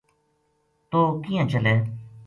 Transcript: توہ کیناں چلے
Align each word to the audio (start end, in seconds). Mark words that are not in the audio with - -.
توہ 0.89 1.07
کیناں 1.23 1.47
چلے 1.51 1.75